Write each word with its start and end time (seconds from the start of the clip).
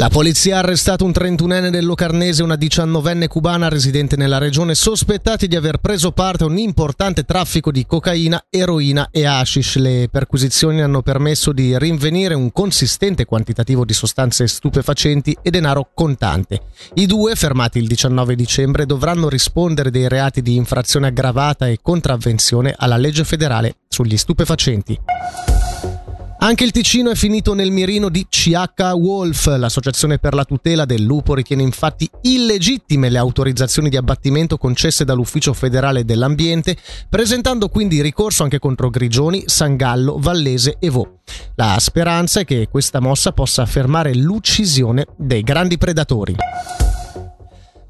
La 0.00 0.08
polizia 0.08 0.56
ha 0.56 0.58
arrestato 0.60 1.04
un 1.04 1.10
31enne 1.10 1.68
del 1.68 1.84
Locarnese 1.84 2.40
e 2.40 2.44
una 2.44 2.54
19enne 2.54 3.28
cubana 3.28 3.68
residente 3.68 4.16
nella 4.16 4.38
regione 4.38 4.74
sospettati 4.74 5.46
di 5.46 5.56
aver 5.56 5.76
preso 5.76 6.10
parte 6.12 6.44
a 6.44 6.46
un 6.46 6.56
importante 6.56 7.24
traffico 7.24 7.70
di 7.70 7.84
cocaina, 7.84 8.46
eroina 8.48 9.08
e 9.10 9.26
hashish. 9.26 9.76
Le 9.76 10.08
perquisizioni 10.10 10.80
hanno 10.80 11.02
permesso 11.02 11.52
di 11.52 11.78
rinvenire 11.78 12.32
un 12.32 12.50
consistente 12.50 13.26
quantitativo 13.26 13.84
di 13.84 13.92
sostanze 13.92 14.46
stupefacenti 14.46 15.36
e 15.42 15.50
denaro 15.50 15.90
contante. 15.92 16.62
I 16.94 17.04
due, 17.04 17.34
fermati 17.34 17.76
il 17.76 17.86
19 17.86 18.34
dicembre, 18.34 18.86
dovranno 18.86 19.28
rispondere 19.28 19.90
dei 19.90 20.08
reati 20.08 20.40
di 20.40 20.56
infrazione 20.56 21.08
aggravata 21.08 21.68
e 21.68 21.78
contravvenzione 21.82 22.74
alla 22.74 22.96
legge 22.96 23.24
federale 23.24 23.74
sugli 23.86 24.16
stupefacenti. 24.16 24.98
Anche 26.42 26.64
il 26.64 26.70
Ticino 26.70 27.10
è 27.10 27.14
finito 27.16 27.52
nel 27.52 27.70
mirino 27.70 28.08
di 28.08 28.26
CH 28.26 28.92
Wolf. 28.94 29.44
L'associazione 29.58 30.18
per 30.18 30.32
la 30.32 30.46
tutela 30.46 30.86
del 30.86 31.02
lupo 31.02 31.34
ritiene 31.34 31.62
infatti 31.62 32.08
illegittime 32.22 33.10
le 33.10 33.18
autorizzazioni 33.18 33.90
di 33.90 33.98
abbattimento 33.98 34.56
concesse 34.56 35.04
dall'Ufficio 35.04 35.52
federale 35.52 36.06
dell'ambiente, 36.06 36.78
presentando 37.10 37.68
quindi 37.68 38.00
ricorso 38.00 38.42
anche 38.42 38.58
contro 38.58 38.88
Grigioni, 38.88 39.42
Sangallo, 39.44 40.16
Vallese 40.18 40.76
e 40.80 40.88
Vo. 40.88 41.18
La 41.56 41.76
speranza 41.78 42.40
è 42.40 42.44
che 42.46 42.68
questa 42.70 43.00
mossa 43.00 43.32
possa 43.32 43.66
fermare 43.66 44.14
l'uccisione 44.14 45.08
dei 45.18 45.42
grandi 45.42 45.76
predatori. 45.76 46.36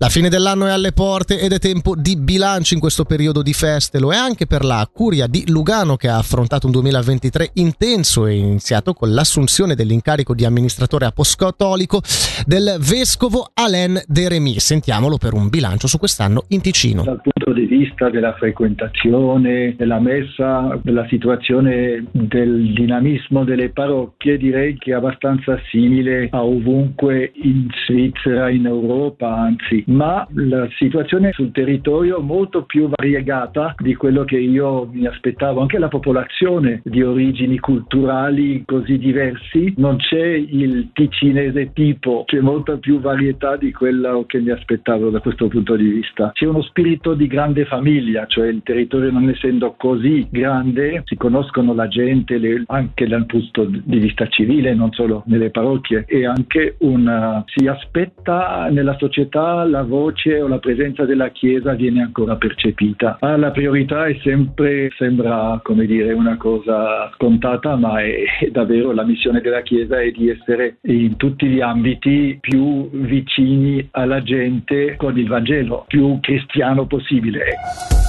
La 0.03 0.09
fine 0.09 0.31
dell'anno 0.31 0.65
è 0.65 0.71
alle 0.71 0.93
porte 0.93 1.39
ed 1.39 1.53
è 1.53 1.59
tempo 1.59 1.95
di 1.95 2.17
bilancio 2.17 2.73
in 2.73 2.81
questo 2.81 3.05
periodo 3.05 3.43
di 3.43 3.53
feste. 3.53 4.01
Lo 4.01 4.15
è 4.15 4.17
anche 4.17 4.47
per 4.47 4.65
la 4.65 4.89
Curia 4.91 5.27
di 5.27 5.45
Lugano 5.51 5.97
che 5.97 6.09
ha 6.09 6.17
affrontato 6.17 6.65
un 6.65 6.73
2023 6.73 7.51
intenso 7.57 8.27
e 8.27 8.37
iniziato 8.37 8.95
con 8.95 9.13
l'assunzione 9.13 9.75
dell'incarico 9.75 10.35
di 10.35 10.47
amministratore 10.47 11.05
apostolico 11.05 12.01
del 12.47 12.79
vescovo 12.81 13.51
Alain 13.53 14.01
De 14.07 14.27
Remy. 14.27 14.59
Sentiamolo 14.59 15.19
per 15.19 15.35
un 15.35 15.51
bilancio 15.51 15.87
su 15.87 15.99
quest'anno 15.99 16.45
in 16.49 16.63
Ticino. 16.63 17.03
Dal 17.03 17.21
punto 17.21 17.53
di 17.53 17.67
vista 17.67 18.09
della 18.09 18.33
frequentazione, 18.37 19.75
della 19.77 20.01
messa, 20.01 20.81
della 20.83 21.07
situazione 21.09 22.07
del 22.13 22.73
dinamismo 22.73 23.45
delle 23.45 23.69
parrocchie, 23.69 24.39
direi 24.39 24.79
che 24.79 24.93
è 24.93 24.95
abbastanza 24.95 25.61
simile 25.71 26.29
a 26.31 26.43
ovunque 26.43 27.33
in 27.35 27.69
Svizzera, 27.85 28.49
in 28.49 28.65
Europa, 28.65 29.29
anzi 29.31 29.89
ma 29.91 30.27
la 30.35 30.69
situazione 30.77 31.33
sul 31.33 31.53
territorio 31.53 32.19
è 32.19 32.23
molto 32.23 32.65
più 32.65 32.89
variegata 32.89 33.75
di 33.79 33.95
quello 33.95 34.25
che 34.25 34.39
io 34.39 34.89
mi 34.91 35.07
aspettavo. 35.07 35.61
Anche 35.61 35.79
la 35.79 35.89
popolazione 35.89 36.81
di 36.85 37.03
origini 37.03 37.59
culturali 37.59 38.63
così 38.65 38.99
diversi, 38.99 39.75
non 39.77 39.97
c'è 39.97 40.27
il 40.27 40.91
ticinese 40.93 41.73
tipo, 41.73 42.25
c'è 42.27 42.41
molta 42.41 42.77
più 42.77 43.01
varietà 43.01 43.57
di 43.57 43.73
quello 43.73 44.25
che 44.27 44.41
mi 44.41 44.51
aspettavo 44.51 45.11
da 45.11 45.21
questo 45.21 45.49
punto 45.49 45.77
di 45.77 45.89
vista. 45.89 46.31
C'è 46.33 46.47
uno 46.47 46.63
spirito 46.63 47.15
di 47.15 47.27
grande 47.27 47.65
famiglia, 47.65 48.27
cioè 48.27 48.49
il 48.49 48.63
territorio 48.63 49.11
non 49.11 49.29
essendo 49.29 49.75
così 49.77 50.27
grande, 50.31 51.03
si 51.05 51.17
conoscono 51.17 51.75
la 51.75 51.89
gente 51.89 52.39
le, 52.39 52.63
anche 52.67 53.07
dal 53.07 53.27
punto 53.27 53.65
di 53.65 53.99
vista 53.99 54.27
civile, 54.29 54.75
non 54.75 54.93
solo 54.93 55.23
nelle 55.27 55.51
parrocchie, 55.51 56.05
e 56.07 56.27
anche 56.27 56.77
una, 56.79 57.43
si 57.47 57.67
aspetta 57.67 58.69
nella 58.71 58.97
società 58.99 59.65
la 59.65 59.80
la 59.81 59.83
voce 59.83 60.41
o 60.41 60.47
la 60.47 60.59
presenza 60.59 61.05
della 61.05 61.31
Chiesa 61.31 61.73
viene 61.73 62.03
ancora 62.03 62.37
percepita. 62.37 63.17
Ah, 63.21 63.37
la 63.37 63.51
priorità 63.51 64.07
è 64.07 64.19
sempre, 64.23 64.91
sembra 64.97 65.59
come 65.63 65.87
dire, 65.87 66.13
una 66.13 66.37
cosa 66.37 67.11
scontata, 67.15 67.77
ma 67.77 68.01
è, 68.03 68.25
è 68.41 68.51
davvero 68.51 68.93
la 68.93 69.05
missione 69.05 69.41
della 69.41 69.63
Chiesa 69.63 70.01
è 70.01 70.11
di 70.11 70.29
essere 70.29 70.77
in 70.83 71.17
tutti 71.17 71.47
gli 71.47 71.61
ambiti 71.61 72.39
più 72.41 72.91
vicini 72.91 73.89
alla 73.93 74.23
gente 74.23 74.97
con 74.97 75.17
il 75.19 75.29
Vangelo, 75.29 75.85
più 75.89 76.19
cristiano 76.21 76.87
possibile. 76.87 78.00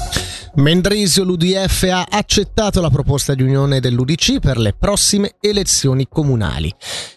Mendrisio, 0.56 1.23
l'UDF 1.23 1.84
ha 1.84 2.06
accettato 2.09 2.81
la 2.81 2.89
proposta 2.89 3.34
di 3.34 3.41
unione 3.41 3.79
dell'UDC 3.79 4.39
per 4.39 4.57
le 4.57 4.73
prossime 4.78 5.35
elezioni 5.39 6.07
comunali. 6.09 6.73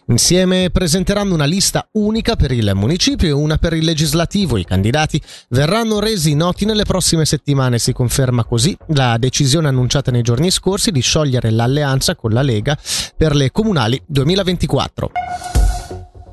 Insieme 0.06 0.70
presenteranno 0.70 1.34
una 1.34 1.44
lista 1.44 1.88
unica 1.92 2.36
per 2.36 2.52
il 2.52 2.70
municipio 2.74 3.26
e 3.26 3.32
una 3.32 3.56
per 3.56 3.72
il 3.72 3.84
legislativo. 3.84 4.56
I 4.56 4.64
candidati 4.64 5.20
verranno 5.48 5.98
resi 5.98 6.34
noti 6.34 6.64
nelle 6.64 6.84
prossime 6.84 7.24
settimane. 7.24 7.80
Si 7.80 7.92
conferma 7.92 8.44
così 8.44 8.76
la 8.88 9.16
decisione 9.18 9.66
annunciata 9.66 10.12
nei 10.12 10.22
giorni 10.22 10.52
scorsi 10.52 10.92
di 10.92 11.00
sciogliere 11.00 11.50
l'alleanza 11.50 12.14
con 12.14 12.30
la 12.30 12.42
Lega 12.42 12.78
per 13.16 13.34
le 13.34 13.50
comunali 13.50 14.00
2024. 14.06 15.10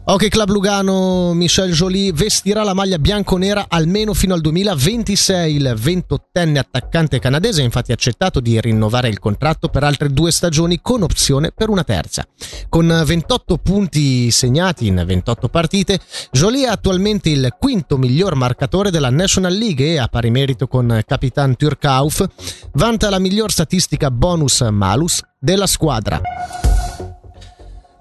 Hockey 0.03 0.29
Club 0.29 0.50
Lugano, 0.50 1.31
Michel 1.34 1.72
Joly 1.72 2.12
vestirà 2.12 2.63
la 2.63 2.73
maglia 2.73 2.97
bianco-nera 2.97 3.67
almeno 3.69 4.16
fino 4.16 4.34
al 4.34 4.41
2026. 4.41 5.56
Il 5.56 5.75
28enne 5.78 6.57
attaccante 6.57 7.19
canadese 7.19 7.62
ha 7.62 7.66
infatti 7.66 7.91
accettato 7.91 8.40
di 8.40 8.59
rinnovare 8.59 9.09
il 9.09 9.19
contratto 9.19 9.69
per 9.69 9.84
altre 9.84 10.11
due 10.11 10.31
stagioni 10.31 10.79
con 10.81 11.03
opzione 11.03 11.51
per 11.56 11.69
una 11.69 11.84
terza. 11.84 12.25
Con 12.67 13.03
28 13.06 13.57
punti 13.57 14.31
segnati 14.31 14.88
in 14.88 15.03
28 15.06 15.50
partite, 15.50 16.00
Joly 16.31 16.63
è 16.63 16.67
attualmente 16.67 17.29
il 17.29 17.56
quinto 17.59 17.97
miglior 17.97 18.34
marcatore 18.34 18.90
della 18.90 19.11
National 19.11 19.53
League 19.53 19.85
e 19.85 20.00
a 20.00 20.07
pari 20.07 20.31
merito 20.31 20.67
con 20.67 21.00
Capitan 21.06 21.56
Turkauf 21.56 22.25
vanta 22.73 23.09
la 23.11 23.19
miglior 23.19 23.51
statistica 23.51 24.09
bonus-malus 24.09 25.22
della 25.40 25.67
squadra. 25.67 26.19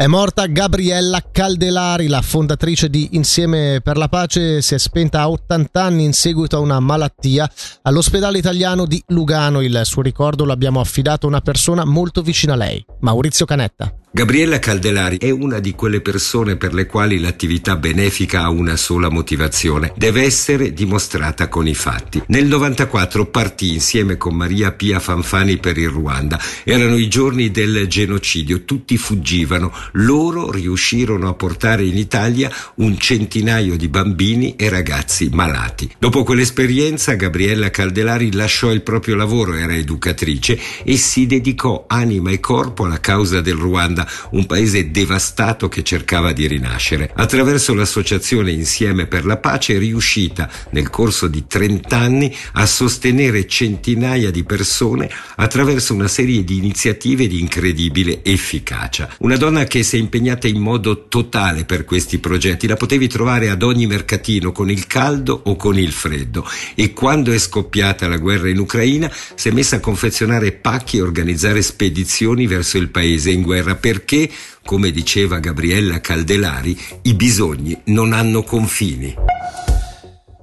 È 0.01 0.07
morta 0.07 0.47
Gabriella 0.47 1.23
Caldelari, 1.31 2.07
la 2.07 2.23
fondatrice 2.23 2.89
di 2.89 3.11
Insieme 3.13 3.83
per 3.83 3.99
la 3.99 4.09
Pace, 4.09 4.63
si 4.63 4.75
è 4.75 4.79
spenta 4.79 5.21
a 5.21 5.29
80 5.29 5.83
anni 5.83 6.05
in 6.05 6.15
seguito 6.15 6.57
a 6.57 6.61
una 6.61 6.81
malattia 6.81 7.47
all'ospedale 7.83 8.39
italiano 8.39 8.87
di 8.87 9.03
Lugano. 9.09 9.61
Il 9.61 9.79
suo 9.85 10.01
ricordo 10.01 10.47
lo 10.47 10.53
abbiamo 10.53 10.81
affidato 10.81 11.27
a 11.27 11.29
una 11.29 11.43
persona 11.43 11.85
molto 11.85 12.23
vicina 12.23 12.55
a 12.55 12.57
lei, 12.57 12.83
Maurizio 13.01 13.45
Canetta. 13.45 14.00
Gabriella 14.13 14.59
Caldelari 14.59 15.19
è 15.19 15.31
una 15.31 15.61
di 15.61 15.71
quelle 15.71 16.01
persone 16.01 16.57
per 16.57 16.75
le 16.75 16.87
quali 16.87 17.21
l'attività 17.21 17.77
benefica 17.77 18.43
ha 18.43 18.51
una 18.51 18.75
sola 18.75 19.09
motivazione, 19.09 19.93
deve 19.97 20.23
essere 20.23 20.73
dimostrata 20.73 21.47
con 21.47 21.69
i 21.69 21.77
fatti. 21.77 22.21
Nel 22.27 22.47
94 22.47 23.27
partì 23.27 23.75
insieme 23.75 24.17
con 24.17 24.35
Maria 24.35 24.73
Pia 24.73 24.99
Fanfani 24.99 25.59
per 25.59 25.79
il 25.79 25.91
Ruanda. 25.91 26.41
Erano 26.65 26.97
i 26.97 27.07
giorni 27.09 27.53
del 27.53 27.87
genocidio, 27.87 28.65
tutti 28.65 28.97
fuggivano, 28.97 29.73
loro 29.93 30.51
riuscirono 30.51 31.29
a 31.29 31.35
portare 31.35 31.85
in 31.85 31.97
Italia 31.97 32.53
un 32.77 32.99
centinaio 32.99 33.77
di 33.77 33.87
bambini 33.87 34.57
e 34.57 34.69
ragazzi 34.69 35.29
malati. 35.33 35.89
Dopo 36.01 36.25
quell'esperienza 36.25 37.15
Gabriella 37.15 37.71
Caldelari 37.71 38.33
lasciò 38.33 38.73
il 38.73 38.83
proprio 38.83 39.15
lavoro, 39.15 39.55
era 39.55 39.77
educatrice 39.77 40.59
e 40.83 40.97
si 40.97 41.27
dedicò 41.27 41.85
anima 41.87 42.33
e 42.33 42.41
corpo 42.41 42.87
alla 42.87 42.99
causa 42.99 43.41
del 43.41 43.55
Ruanda 43.55 43.99
Ruanda, 44.01 44.09
un 44.31 44.47
paese 44.47 44.91
devastato 44.91 45.69
che 45.69 45.83
cercava 45.83 46.33
di 46.33 46.47
rinascere. 46.47 47.11
Attraverso 47.15 47.75
l'associazione 47.75 48.51
Insieme 48.51 49.07
per 49.07 49.25
la 49.25 49.37
Pace 49.37 49.75
è 49.75 49.79
riuscita 49.79 50.49
nel 50.71 50.91
corso 50.91 51.27
di 51.27 51.47
30 51.47 51.97
anni 51.97 52.35
a 52.53 52.67
sostenere 52.67 53.47
centinaia 53.47 54.31
di 54.31 54.45
persone 54.45 55.11
attraverso 55.37 55.95
una 55.95 56.09
serie 56.09 56.45
di 56.45 56.57
iniziative 56.57 57.27
di 57.27 57.41
incredibile 57.41 58.21
efficacia. 58.23 59.09
Una 59.19 59.37
donna 59.37 59.65
che 59.65 59.83
si 59.83 59.97
è 59.97 59.99
impegnata 59.99 60.47
in 60.47 60.61
modo 60.61 61.07
totale 61.09 61.65
per 61.65 61.85
questi 61.85 62.19
progetti, 62.19 62.67
la 62.67 62.77
potevi 62.77 63.09
trovare 63.09 63.51
ad 63.51 63.63
ogni 63.63 63.87
mercatino 63.87 64.53
con 64.53 64.71
il 64.71 64.87
caldo 64.87 65.41
o 65.45 65.57
con 65.57 65.79
il 65.79 65.93
freddo 65.93 66.47
e 66.75 66.93
quando 66.93 67.33
è 67.33 67.39
scoppiata 67.39 68.09
la 68.09 68.19
guerra 68.19 68.49
in 68.49 68.59
Ucraina 68.59 69.11
si 69.35 69.49
è 69.49 69.53
messa 69.53 69.77
a 69.77 69.81
confezionare 69.81 70.53
pacchi 70.53 70.99
e 70.99 71.03
organizzare 71.03 71.63
spedizioni 71.63 72.47
verso 72.47 72.79
il 72.79 72.91
paese 72.91 73.31
in 73.31 73.43
guerra 73.43 73.75
per 73.75 73.90
perché, 73.91 74.31
come 74.65 74.93
diceva 74.93 75.41
Gabriella 75.41 76.01
Caldelari, 76.01 76.79
i 77.03 77.15
bisogni 77.15 77.77
non 77.87 78.13
hanno 78.13 78.45
confini. 78.45 79.17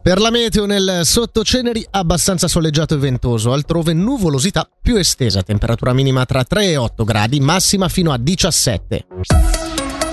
Per 0.04 0.20
la 0.20 0.30
meteo 0.32 0.66
nel 0.66 1.02
sottoceneri 1.04 1.86
abbastanza 1.92 2.50
soleggiato 2.50 2.96
e 2.96 2.98
ventoso, 2.98 3.54
altrove 3.54 3.94
nuvolosità 3.94 4.68
più 4.82 4.98
estesa, 4.98 5.44
temperatura 5.44 5.94
minima 5.94 6.26
tra 6.26 6.44
3 6.44 6.72
e 6.72 6.76
8 6.76 7.06
gradi, 7.06 7.40
massima 7.40 7.88
fino 7.88 8.12
a 8.12 8.18
17. 8.18 9.06